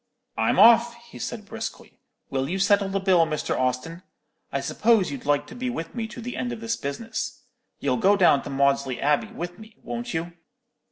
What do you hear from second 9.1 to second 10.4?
with me, won't you?'